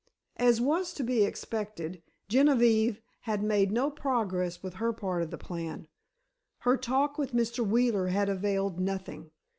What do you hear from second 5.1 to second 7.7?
of the plan. Her talk with Mr.